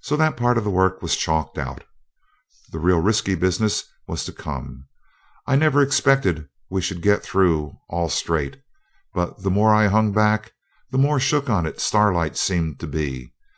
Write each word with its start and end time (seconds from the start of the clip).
So 0.00 0.16
that 0.16 0.38
part 0.38 0.56
of 0.56 0.64
the 0.64 0.70
work 0.70 1.02
was 1.02 1.14
chalked 1.14 1.58
out. 1.58 1.84
The 2.72 2.78
real 2.78 3.00
risky 3.02 3.34
business 3.34 3.84
was 4.08 4.24
to 4.24 4.32
come. 4.32 4.86
I 5.46 5.56
never 5.56 5.82
expected 5.82 6.48
we 6.70 6.80
should 6.80 7.02
get 7.02 7.22
through 7.22 7.76
all 7.90 8.08
straight. 8.08 8.62
But 9.12 9.42
the 9.42 9.50
more 9.50 9.74
I 9.74 9.88
hung 9.88 10.12
back 10.12 10.54
the 10.90 10.96
more 10.96 11.20
shook 11.20 11.50
on 11.50 11.66
it 11.66 11.82
Starlight 11.82 12.38
seemed 12.38 12.80
to 12.80 12.86
be. 12.86 13.34